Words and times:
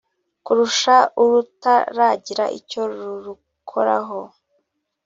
kurusha 0.45 0.95
urutaragira 1.21 2.45
icyo 2.59 2.81
rurukoraho 2.95 4.19